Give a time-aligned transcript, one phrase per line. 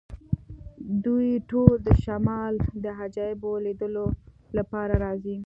[1.05, 2.53] دوی ټول د شمال
[2.83, 4.05] د عجایبو لیدلو
[4.57, 5.37] لپاره راځي